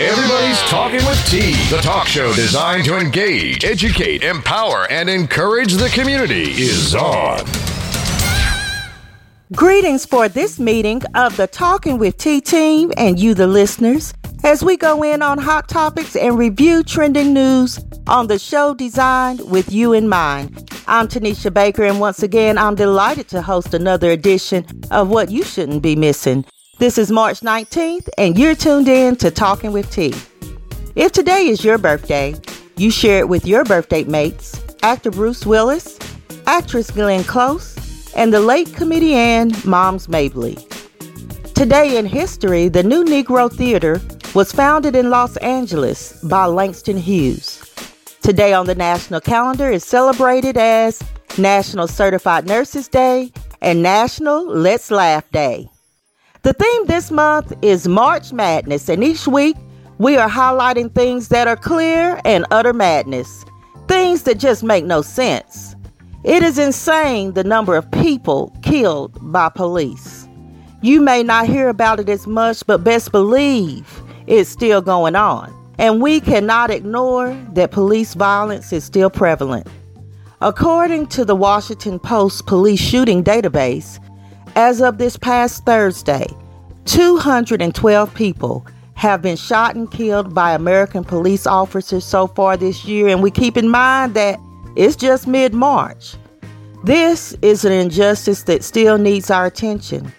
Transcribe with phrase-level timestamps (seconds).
[0.00, 5.88] Everybody's Talking with T, the talk show designed to engage, educate, empower, and encourage the
[5.90, 7.46] community, is on.
[9.52, 14.12] Greetings for this meeting of the Talking with T team and you, the listeners,
[14.42, 19.48] as we go in on hot topics and review trending news on the show designed
[19.48, 20.68] with you in mind.
[20.88, 25.44] I'm Tanisha Baker, and once again, I'm delighted to host another edition of What You
[25.44, 26.46] Shouldn't Be Missing.
[26.78, 30.12] This is March 19th, and you're tuned in to Talking with T.
[30.96, 32.34] If today is your birthday,
[32.76, 35.96] you share it with your birthday mates, actor Bruce Willis,
[36.48, 37.76] actress Glenn Close,
[38.16, 40.58] and the late comedian Moms Mabley.
[41.54, 44.00] Today in history, the New Negro Theater
[44.34, 47.72] was founded in Los Angeles by Langston Hughes.
[48.20, 51.00] Today on the national calendar is celebrated as
[51.38, 55.70] National Certified Nurses Day and National Let's Laugh Day.
[56.44, 59.56] The theme this month is March Madness, and each week
[59.96, 63.46] we are highlighting things that are clear and utter madness,
[63.88, 65.74] things that just make no sense.
[66.22, 70.28] It is insane the number of people killed by police.
[70.82, 75.50] You may not hear about it as much, but best believe it's still going on.
[75.78, 79.66] And we cannot ignore that police violence is still prevalent.
[80.42, 83.98] According to the Washington Post police shooting database,
[84.54, 86.26] as of this past Thursday,
[86.84, 93.08] 212 people have been shot and killed by American police officers so far this year,
[93.08, 94.38] and we keep in mind that
[94.76, 96.16] it's just mid March.
[96.84, 100.12] This is an injustice that still needs our attention.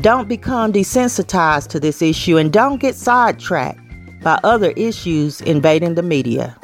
[0.00, 3.80] Don't become desensitized to this issue and don't get sidetracked
[4.22, 6.56] by other issues invading the media.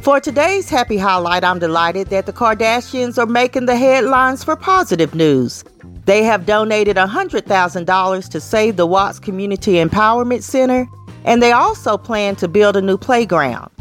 [0.00, 5.14] For today's happy highlight, I'm delighted that the Kardashians are making the headlines for positive
[5.14, 5.64] news.
[6.06, 10.86] They have donated $100,000 to save the Watts Community Empowerment Center,
[11.24, 13.72] and they also plan to build a new playground.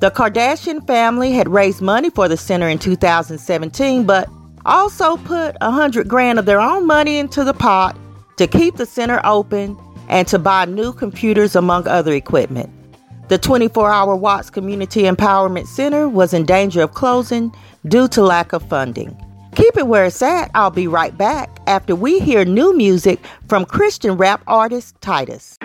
[0.00, 4.28] The Kardashian family had raised money for the center in 2017, but
[4.66, 7.96] also put 100 grand of their own money into the pot
[8.36, 12.68] to keep the center open and to buy new computers among other equipment.
[13.28, 17.50] The 24 hour Watts Community Empowerment Center was in danger of closing
[17.88, 19.16] due to lack of funding.
[19.54, 20.50] Keep it where it's at.
[20.54, 25.58] I'll be right back after we hear new music from Christian rap artist Titus.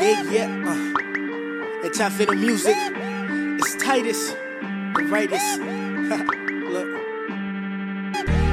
[0.00, 0.64] Yeah, yeah.
[0.66, 2.76] Uh, it's time for the music.
[2.78, 6.48] It's Titus, the rightest.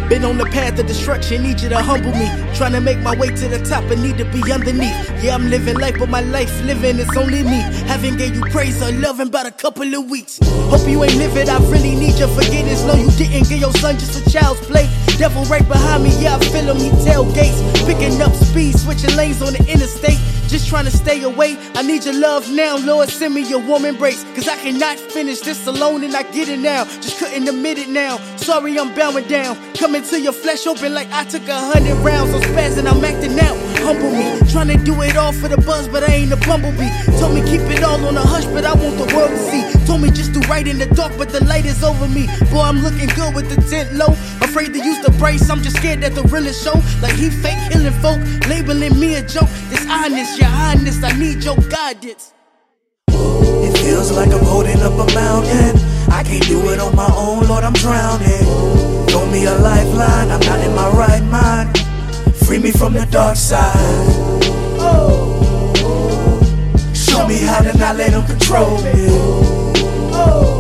[0.10, 2.26] Been on the path of destruction, need you to humble me.
[2.56, 4.98] Trying to make my way to the top, I need to be underneath.
[5.24, 7.62] Yeah, I'm living life, but my life living, it's only me.
[7.86, 10.40] Haven't gave you praise or love in about a couple of weeks.
[10.42, 12.84] Hope you ain't livid, I really need your forgiveness.
[12.86, 14.90] No, you didn't give your son just a child's play.
[15.20, 17.86] Devil right behind me, yeah, I feel him, he tailgates.
[17.86, 20.18] Picking up speed, switching lanes on the interstate.
[20.50, 21.58] Just trying to stay away.
[21.76, 23.08] I need your love now, Lord.
[23.10, 24.24] Send me your warm embrace.
[24.34, 26.86] Cause I cannot finish this alone and I get it now.
[26.86, 28.18] Just couldn't admit it now.
[28.38, 29.56] Sorry, I'm bowing down.
[29.76, 32.34] Coming to your flesh open like I took a hundred rounds.
[32.34, 33.56] I'm spazzing, I'm acting out.
[33.86, 34.26] Humble me.
[34.52, 36.90] Trying to do it all for the buzz, but I ain't a bumblebee.
[37.20, 39.86] Told me keep it all on a hush, but I want the world to see.
[39.86, 42.26] Told me just do right in the dark, but the light is over me.
[42.52, 44.14] Boy, I'm looking good with the tent low.
[44.42, 46.74] Afraid to use the brace, I'm just scared that the realest show.
[47.02, 49.50] Like he fake killing folk, labeling me a joke.
[49.70, 52.34] This honest, your highness, I need your guidance.
[53.10, 55.76] It feels like I'm holding up a mountain.
[56.12, 58.46] I can't do it on my own, Lord, I'm drowning.
[59.08, 61.78] Throw me a lifeline, I'm not in my right mind.
[62.46, 63.76] Free me from the dark side.
[66.96, 70.59] Show me how to not let them control me.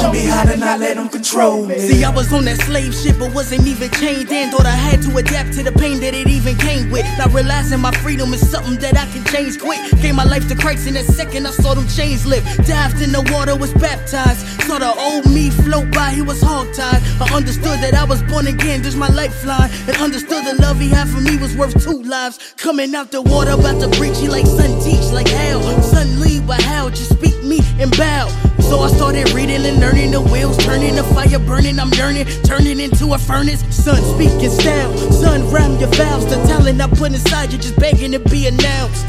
[0.00, 1.78] Show me how to not let them control me.
[1.78, 4.50] See, I was on that slave ship, but wasn't even chained in.
[4.50, 7.04] Thought I had to adapt to the pain that it even came with.
[7.18, 9.78] Not realizing my freedom is something that I can change quick.
[10.00, 12.46] Gave my life to Christ in that second, I saw them chains lift.
[12.66, 14.40] Dived in the water, was baptized.
[14.64, 17.00] Saw the old me float by, he was hogtied.
[17.20, 19.70] I understood that I was born again, there's my lifeline.
[19.86, 22.54] And understood the love he had for me was worth two lives.
[22.56, 25.60] Coming out the water, about to preach, he like son teach, like hell.
[25.82, 26.88] Son lead, but how?
[26.88, 28.49] Just speak me and bow.
[28.70, 31.80] So I started reading and learning the wheels, turning the fire burning.
[31.80, 33.62] I'm yearning, turning into a furnace.
[33.74, 34.96] Sun speaking style.
[35.10, 36.24] sun ram your vows.
[36.24, 39.06] The talent I put inside you, just begging to be announced.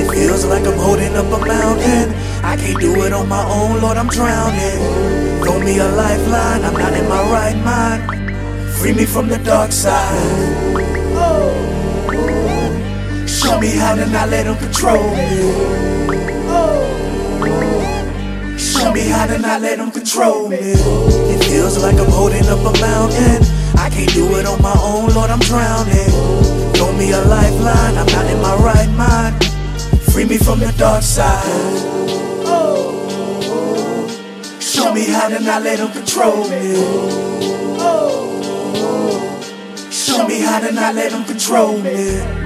[0.00, 2.08] It feels like I'm holding up a mountain.
[2.42, 5.42] I can't do it on my own, Lord, I'm drowning.
[5.42, 8.72] Throw me a lifeline, I'm not in my right mind.
[8.78, 10.72] Free me from the dark side.
[13.52, 15.28] Show me how to not let them control me.
[18.56, 20.56] Show me how to not let them control me.
[20.56, 23.44] It feels like I'm holding up a mountain.
[23.76, 26.72] I can't do it on my own, Lord, I'm drowning.
[26.72, 29.44] Throw me a lifeline, I'm not in my right mind.
[30.10, 31.44] Free me from the dark side.
[34.62, 36.74] Show me how to not let them control me.
[39.92, 42.41] Show me how to not let them control me.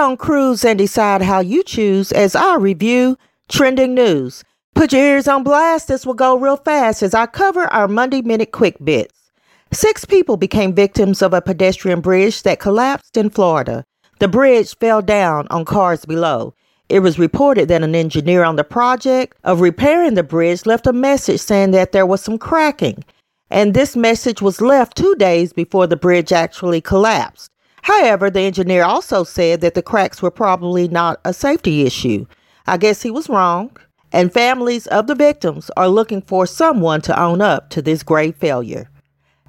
[0.00, 3.16] On cruise and decide how you choose as I review
[3.48, 4.42] trending news.
[4.74, 5.88] Put your ears on blast.
[5.88, 9.30] This will go real fast as I cover our Monday Minute Quick Bits.
[9.72, 13.84] Six people became victims of a pedestrian bridge that collapsed in Florida.
[14.18, 16.54] The bridge fell down on cars below.
[16.88, 20.92] It was reported that an engineer on the project of repairing the bridge left a
[20.92, 23.04] message saying that there was some cracking,
[23.48, 27.50] and this message was left two days before the bridge actually collapsed.
[27.82, 32.26] However, the engineer also said that the cracks were probably not a safety issue.
[32.66, 33.76] I guess he was wrong,
[34.12, 38.36] and families of the victims are looking for someone to own up to this grave
[38.36, 38.90] failure.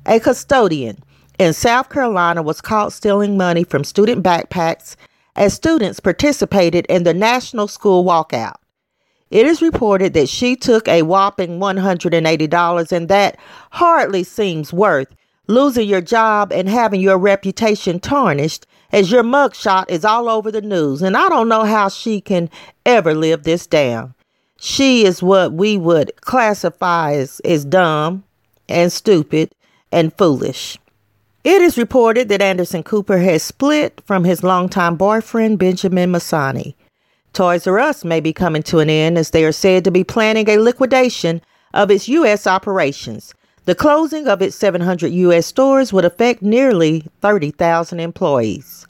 [0.06, 1.04] A custodian
[1.38, 4.96] in South Carolina was caught stealing money from student backpacks
[5.36, 8.56] as students participated in the National School Walkout.
[9.30, 13.38] It is reported that she took a whopping $180, and that
[13.72, 15.08] hardly seems worth
[15.52, 20.62] losing your job and having your reputation tarnished as your mugshot is all over the
[20.62, 21.02] news.
[21.02, 22.50] And I don't know how she can
[22.86, 24.16] ever live this down.
[24.60, 28.24] She is what we would classify as, as dumb
[28.70, 29.52] and stupid
[29.92, 30.78] and foolish.
[31.44, 36.76] It is reported that Anderson Cooper has split from his longtime boyfriend, Benjamin Maisani.
[37.34, 40.04] Toys R Us may be coming to an end as they are said to be
[40.04, 41.42] planning a liquidation
[41.74, 42.46] of its U.S.
[42.46, 43.34] operations.
[43.66, 45.46] The closing of its 700 U.S.
[45.46, 48.88] stores would affect nearly 30,000 employees.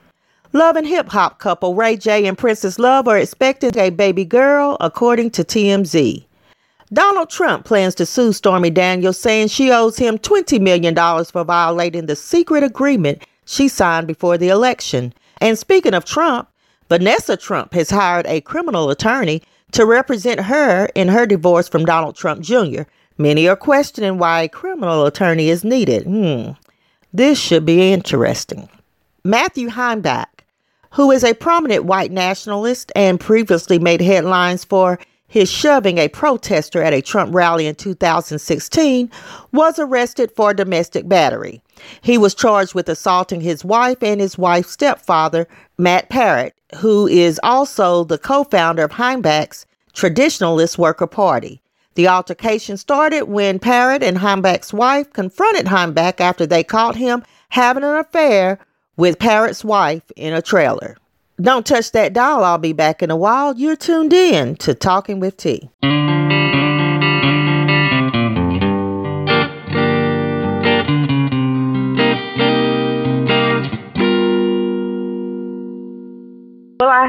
[0.54, 4.78] Love and hip hop couple Ray J and Princess Love are expecting a baby girl,
[4.80, 6.26] according to TMZ.
[6.94, 10.96] Donald Trump plans to sue Stormy Daniels, saying she owes him $20 million
[11.26, 15.14] for violating the secret agreement she signed before the election.
[15.42, 16.48] And speaking of Trump,
[16.88, 19.42] Vanessa Trump has hired a criminal attorney
[19.72, 22.84] to represent her in her divorce from Donald Trump Jr.
[23.22, 26.06] Many are questioning why a criminal attorney is needed.
[26.06, 26.54] Hmm.
[27.14, 28.68] This should be interesting.
[29.24, 30.26] Matthew Heimbach,
[30.94, 34.98] who is a prominent white nationalist and previously made headlines for
[35.28, 39.12] his shoving a protester at a Trump rally in 2016,
[39.52, 41.62] was arrested for domestic battery.
[42.02, 45.48] He was charged with assaulting his wife and his wife's stepfather,
[45.78, 51.61] Matt Parrott, who is also the co founder of Heimbach's Traditionalist Worker Party.
[51.96, 57.84] The altercation started when Parrott and Heimbach's wife confronted Heimbach after they caught him having
[57.84, 58.60] an affair
[58.96, 60.98] with Parrott's wife in a trailer.
[61.42, 62.44] Don't touch that dial.
[62.44, 63.56] I'll be back in a while.
[63.58, 65.70] You're tuned in to Talking with T.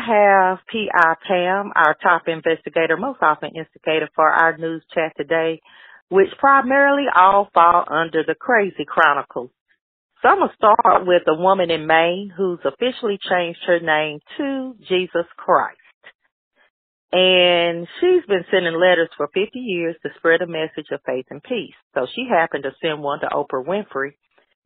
[0.07, 1.15] have P.I.
[1.27, 5.61] Pam, our top investigator, most often instigator for our news chat today,
[6.09, 9.51] which primarily all fall under the Crazy Chronicles.
[10.23, 14.21] So I'm going to start with a woman in Maine who's officially changed her name
[14.39, 15.79] to Jesus Christ.
[17.13, 21.43] And she's been sending letters for 50 years to spread a message of faith and
[21.43, 21.75] peace.
[21.95, 24.13] So she happened to send one to Oprah Winfrey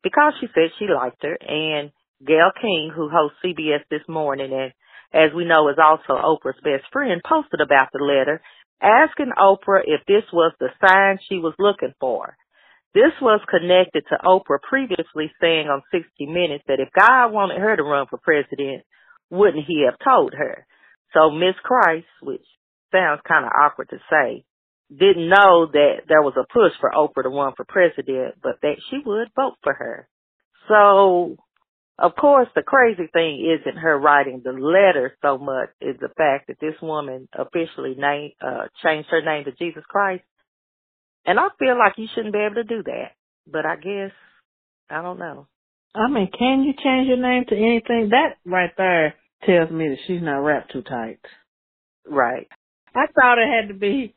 [0.03, 1.91] because she said she liked her and
[2.25, 4.73] Gayle King, who hosts CBS this morning and
[5.13, 8.41] as we know is also Oprah's best friend, posted about the letter,
[8.83, 12.37] asking Oprah if this was the sign she was looking for.
[12.95, 17.77] This was connected to Oprah previously saying on 60 Minutes that if God wanted her
[17.77, 18.85] to run for president,
[19.31, 20.67] wouldn't he have told her?
[21.13, 22.45] So Miss Christ, which
[22.93, 24.45] sounds kind of awkward to say,
[24.89, 28.77] didn't know that there was a push for Oprah to run for president, but that
[28.89, 30.09] she would vote for her.
[30.69, 31.37] So
[31.99, 36.49] of course, the crazy thing isn't her writing the letter so much is the fact
[36.49, 40.25] that this woman officially named, uh, changed her name to Jesus Christ.
[41.25, 43.13] And I feel like you shouldn't be able to do that.
[43.51, 44.13] But I guess,
[44.91, 45.47] I don't know.
[45.95, 48.11] I mean, can you change your name to anything?
[48.11, 51.21] That right there tells me that she's not wrapped too tight.
[52.07, 52.47] Right.
[52.95, 54.15] I thought it had to be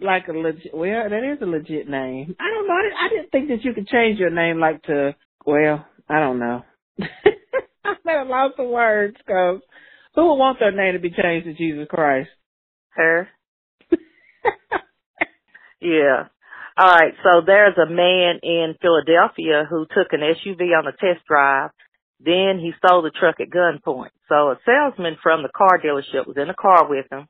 [0.00, 2.34] like a legit, well, that is a legit name.
[2.40, 2.74] I don't know.
[2.74, 6.38] I, I didn't think that you could change your name like to, well, I don't
[6.38, 6.62] know.
[7.84, 9.60] I'm at a loss of words because
[10.14, 12.30] Who would want their name to be changed to Jesus Christ?
[12.90, 13.28] Her.
[15.80, 16.26] yeah.
[16.76, 17.14] All right.
[17.22, 21.70] So there's a man in Philadelphia who took an SUV on a test drive.
[22.20, 24.10] Then he stole the truck at gunpoint.
[24.28, 27.28] So a salesman from the car dealership was in the car with him,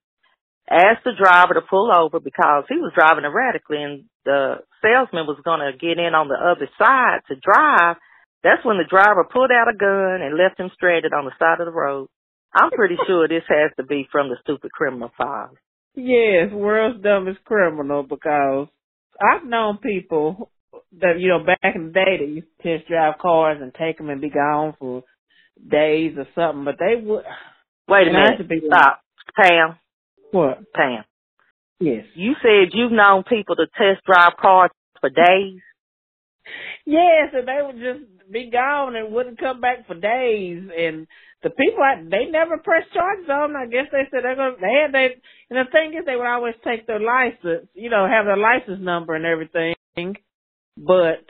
[0.70, 5.40] asked the driver to pull over because he was driving erratically and the salesman was
[5.44, 7.96] going to get in on the other side to drive.
[8.42, 11.60] That's when the driver pulled out a gun and left him stranded on the side
[11.60, 12.08] of the road.
[12.54, 15.56] I'm pretty sure this has to be from the stupid criminal files.
[15.94, 18.68] Yes, world's dumbest criminal because
[19.20, 20.50] I've known people
[21.00, 23.98] that you know back in the day that used to test drive cars and take
[23.98, 25.02] them and be gone for
[25.68, 27.24] days or something, but they would.
[27.88, 28.48] Wait a minute.
[28.48, 29.00] Be Stop,
[29.40, 29.76] Pam.
[30.30, 30.72] What?
[30.72, 31.04] Pam.
[31.80, 32.04] Yes.
[32.14, 35.60] You said you've known people to test drive cars for days.
[36.84, 40.62] Yes, and they would just be gone and wouldn't come back for days.
[40.76, 41.06] And
[41.42, 43.62] the people, they never pressed charges on them.
[43.62, 44.54] I guess they said they're going.
[44.54, 47.90] to They had they, and the thing is, they would always take their license, you
[47.90, 49.74] know, have their license number and everything.
[50.76, 51.26] But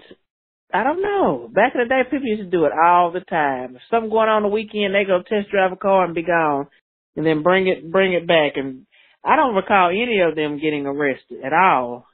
[0.73, 1.51] I don't know.
[1.53, 3.77] Back in the day, people used to do it all the time.
[3.77, 6.69] If something going on the weekend, they go test drive a car and be gone,
[7.17, 8.53] and then bring it bring it back.
[8.57, 8.87] And
[9.25, 12.07] I don't recall any of them getting arrested at all.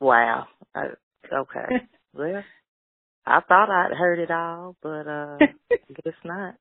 [0.00, 0.46] Wow.
[0.74, 0.94] Uh,
[1.32, 1.86] okay.
[2.16, 2.42] well,
[3.26, 5.38] I thought I'd heard it all, but uh
[6.04, 6.54] guess not.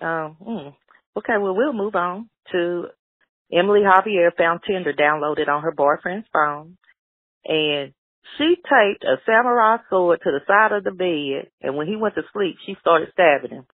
[0.00, 0.36] Um.
[0.42, 0.68] Hmm.
[1.16, 1.38] Okay.
[1.38, 2.86] Well, we'll move on to
[3.52, 6.76] Emily Javier found Tinder downloaded on her boyfriend's phone,
[7.44, 7.92] and
[8.38, 12.14] she taped a samurai sword to the side of the bed, and when he went
[12.16, 13.66] to sleep, she started stabbing him.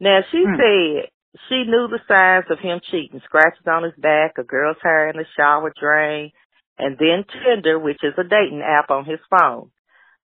[0.00, 0.56] Now, she hmm.
[0.56, 1.10] said
[1.48, 5.16] she knew the signs of him cheating, scratches on his back, a girl's hair in
[5.16, 6.32] the shower drain,
[6.82, 9.70] and then Tinder, which is a dating app on his phone.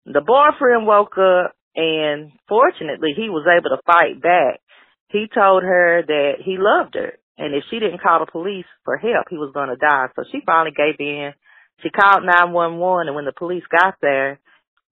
[0.06, 4.60] The boyfriend woke up, and fortunately, he was able to fight back.
[5.08, 8.96] He told her that he loved her, and if she didn't call the police for
[8.96, 10.06] help, he was going to die.
[10.14, 11.34] So she finally gave in
[11.82, 14.38] she called 911 and when the police got there,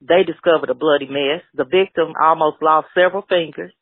[0.00, 1.45] they discovered a bloody mess.
[1.54, 3.73] The victim almost lost several fingers,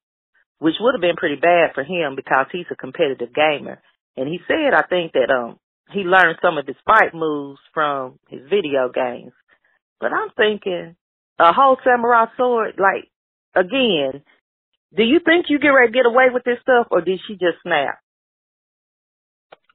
[0.58, 3.80] which would have been pretty bad for him because he's a competitive gamer.
[4.16, 5.58] And he said, I think that, um,
[5.92, 9.32] he learned some of his fight moves from his video games.
[10.00, 10.96] But I'm thinking
[11.38, 13.10] a whole samurai sword, like,
[13.54, 14.22] again,
[14.96, 17.34] do you think you get ready to get away with this stuff or did she
[17.34, 17.98] just snap?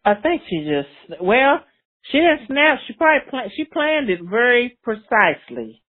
[0.04, 1.60] I think she just, well,
[2.12, 2.80] she didn't snap.
[2.88, 5.82] She probably pl- she planned it very precisely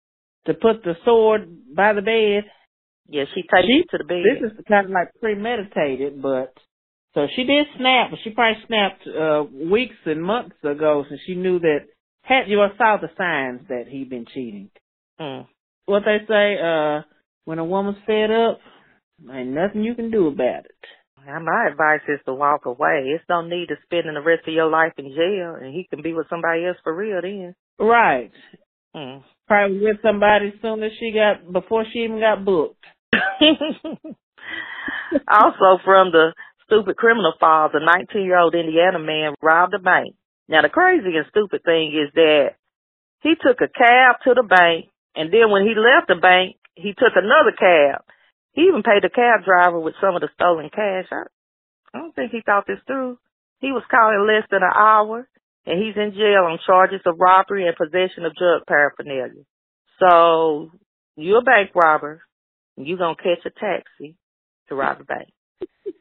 [0.46, 2.50] to put the sword by the bed.
[3.08, 4.24] Yeah, she takes it to the bed.
[4.24, 6.54] This is kind of like premeditated, but
[7.16, 9.42] so she did snap, but she probably snapped uh
[9.72, 11.86] weeks and months ago, so she knew that
[12.20, 14.68] had you saw the signs that he'd been cheating.
[15.18, 15.46] Mm.
[15.86, 17.02] What they say, uh,
[17.46, 18.60] when a woman's fed up,
[19.32, 20.76] ain't nothing you can do about it.
[21.26, 23.04] Now, my advice is to walk away.
[23.06, 26.02] It's no need to spending the rest of your life in jail, and he can
[26.02, 27.54] be with somebody else for real then.
[27.80, 28.30] Right.
[28.94, 29.22] Mm.
[29.48, 32.84] Probably with somebody soon as she got before she even got booked.
[35.28, 36.32] also, from the
[36.66, 40.14] stupid criminal files, a 19-year-old Indiana man robbed a bank.
[40.48, 42.54] Now, the crazy and stupid thing is that
[43.22, 46.92] he took a cab to the bank, and then when he left the bank, he
[46.92, 48.02] took another cab
[48.56, 51.04] he even paid the cab driver with some of the stolen cash.
[51.12, 51.28] I,
[51.92, 53.18] I don't think he thought this through.
[53.60, 55.28] He was in less than an hour,
[55.66, 59.44] and he's in jail on charges of robbery and possession of drug paraphernalia.
[60.00, 60.70] So
[61.16, 62.22] you're a bank robber,
[62.76, 64.16] and you're gonna catch a taxi
[64.68, 65.28] to rob the bank.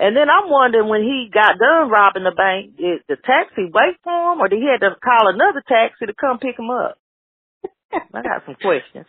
[0.00, 4.00] and then I'm wondering when he got done robbing the bank, did the taxi wait
[4.02, 6.96] for him, or did he have to call another taxi to come pick him up?
[7.92, 9.04] I got some questions.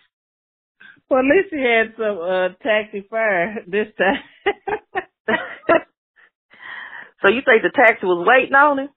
[1.10, 4.20] Well, at least he had some uh, taxi fare this time.
[7.24, 8.90] so you think the taxi was waiting on him?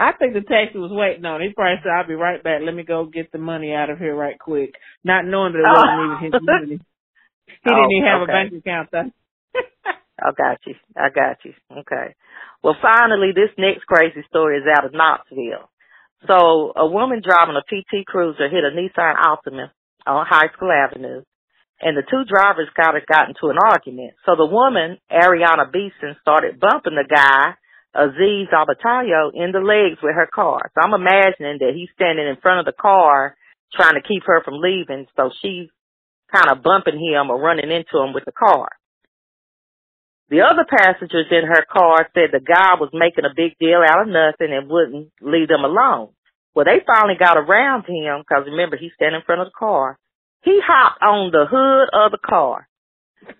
[0.00, 1.48] I think the taxi was waiting on him.
[1.48, 2.62] He probably said, I'll be right back.
[2.64, 4.74] Let me go get the money out of here right quick.
[5.04, 6.80] Not knowing that it wasn't even his money.
[7.48, 8.32] He didn't even have okay.
[8.32, 9.10] a bank account though.
[10.18, 10.74] I got you.
[10.96, 11.52] I got you.
[11.70, 12.14] Okay.
[12.62, 15.70] Well, finally, this next crazy story is out of Knoxville.
[16.26, 19.70] So, a woman driving a PT Cruiser hit a Nissan Altima
[20.06, 21.22] on High School Avenue
[21.80, 24.14] and the two drivers got got into an argument.
[24.26, 27.54] So the woman, Ariana Beeson, started bumping the guy,
[27.94, 30.70] Aziz Abatayo, in the legs with her car.
[30.74, 33.36] So I'm imagining that he's standing in front of the car
[33.74, 35.06] trying to keep her from leaving.
[35.16, 35.70] So she's
[36.34, 38.68] kind of bumping him or running into him with the car.
[40.28, 44.02] The other passengers in her car said the guy was making a big deal out
[44.02, 46.12] of nothing and wouldn't leave them alone.
[46.54, 49.98] Well, they finally got around him because remember he's standing in front of the car
[50.42, 52.68] he hopped on the hood of the car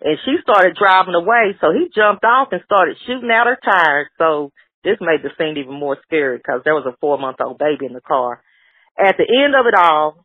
[0.02, 1.54] and she started driving away.
[1.60, 4.08] So he jumped off and started shooting out her tires.
[4.18, 4.50] So
[4.84, 7.86] this made the scene even more scary because there was a four month old baby
[7.86, 8.42] in the car.
[8.98, 10.24] At the end of it all,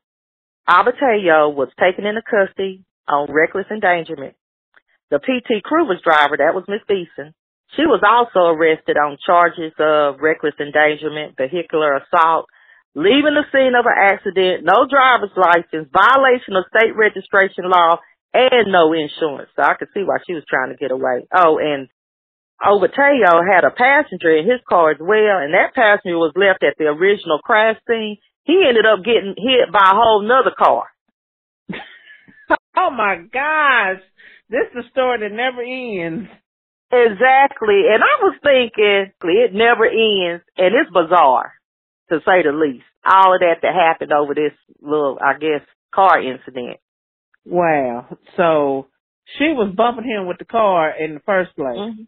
[0.67, 4.35] Abatayo was taken into custody on reckless endangerment.
[5.11, 7.33] The PT was driver, that was Miss Beeson.
[7.75, 12.45] She was also arrested on charges of reckless endangerment, vehicular assault,
[12.93, 17.97] leaving the scene of an accident, no driver's license, violation of state registration law,
[18.33, 19.49] and no insurance.
[19.55, 21.25] So I could see why she was trying to get away.
[21.33, 21.89] Oh, and
[22.61, 26.77] Overtayo had a passenger in his car as well, and that passenger was left at
[26.77, 28.17] the original crash scene.
[28.45, 30.85] He ended up getting hit by a whole nother car.
[32.77, 34.01] oh my gosh.
[34.53, 36.29] This is a story that never ends.
[36.93, 37.89] Exactly.
[37.89, 41.53] And I was thinking, it never ends, and it's bizarre,
[42.11, 42.85] to say the least.
[43.03, 46.77] All of that that happened over this little, I guess, car incident.
[47.45, 48.15] Wow.
[48.37, 48.89] So
[49.39, 51.73] she was bumping him with the car in the first place.
[51.75, 52.03] Mm-hmm.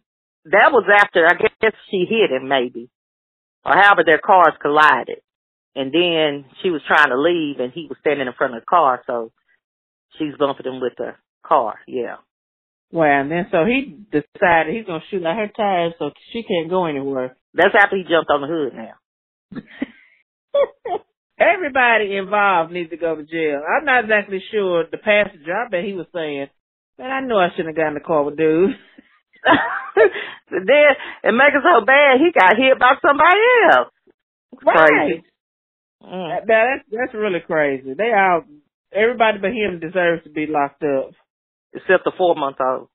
[0.52, 2.88] That was after I guess she hit him maybe.
[3.64, 5.18] Or however their cars collided.
[5.74, 8.66] And then she was trying to leave and he was standing in front of the
[8.66, 9.32] car, so
[10.16, 12.16] she's bumping him with the car, yeah.
[12.92, 16.70] Well, and then so he decided he's gonna shoot out her tires so she can't
[16.70, 17.36] go anywhere.
[17.54, 18.94] That's after he jumped on the hood now.
[21.38, 23.60] Everybody involved needs to go to jail.
[23.60, 25.52] I'm not exactly sure the passenger.
[25.52, 26.48] I bet he was saying,
[26.98, 28.70] "Man, I know I shouldn't have gotten in the car with dude."
[30.50, 33.40] then it makes it so bad he got hit by somebody
[33.72, 33.92] else.
[34.64, 35.22] Right.
[36.02, 36.46] Mm.
[36.46, 37.94] That, that's that's really crazy.
[37.94, 38.44] They all
[38.92, 41.12] everybody but him deserves to be locked up,
[41.72, 42.88] except the four month old.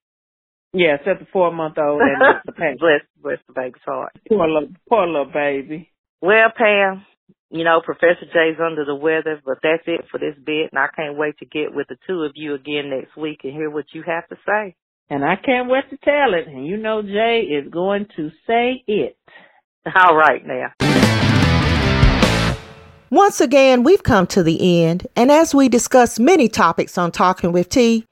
[0.73, 4.13] Yeah, except the four month old and the bless bless the baby's heart.
[4.27, 5.91] Poor little poor little baby.
[6.21, 7.05] Well, Pam,
[7.49, 10.87] you know, Professor Jay's under the weather, but that's it for this bit, and I
[10.95, 13.85] can't wait to get with the two of you again next week and hear what
[13.93, 14.75] you have to say.
[15.09, 18.83] And I can't wait to tell it, and you know Jay is going to say
[18.87, 19.17] it.
[19.85, 20.71] All right now.
[23.09, 27.51] Once again, we've come to the end, and as we discuss many topics on Talking
[27.51, 28.05] with T,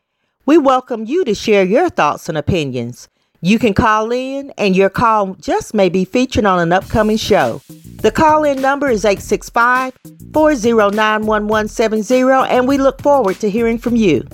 [0.49, 3.07] we welcome you to share your thoughts and opinions.
[3.39, 7.61] You can call in, and your call just may be featured on an upcoming show.
[8.01, 9.93] The call in number is 865
[10.33, 14.27] 409 1170, and we look forward to hearing from you.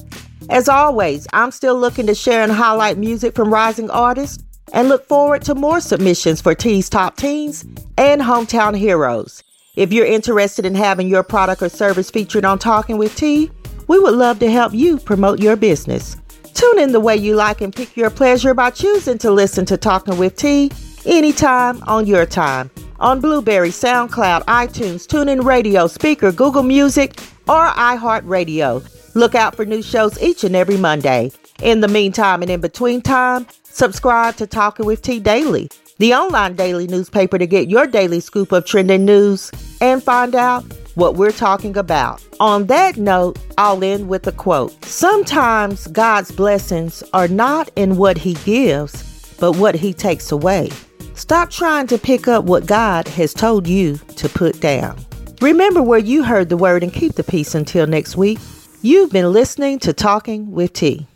[0.50, 5.06] As always, I'm still looking to share and highlight music from rising artists and look
[5.10, 7.66] forward to more submissions for T's Top Teens
[7.98, 9.44] and Hometown Heroes.
[9.76, 13.52] If you're interested in having your product or service featured on Talking with T,
[13.88, 16.18] we would love to help you promote your business.
[16.54, 19.78] Tune in the way you like and pick your pleasure by choosing to listen to
[19.78, 20.72] Talking with T
[21.06, 29.16] anytime on your time on Blubrry, SoundCloud, iTunes, TuneIn Radio, Spreaker, Google Music, or iHeartRadio.
[29.16, 31.32] Look out for new shows each and every Monday.
[31.62, 35.70] In the meantime and in between time, subscribe to Talking with T Daily,
[36.00, 40.66] the online daily newspaper to get your daily scoop of trending news and find out
[40.96, 42.24] what we're talking about.
[42.40, 44.84] On that note, I'll end with a quote.
[44.86, 50.72] Sometimes God's blessings are not in what He gives, but what He takes away.
[51.14, 54.98] Stop trying to pick up what God has told you to put down.
[55.42, 58.40] Remember where you heard the word and keep the peace until next week.
[58.82, 61.08] You've been listening to Talking with T.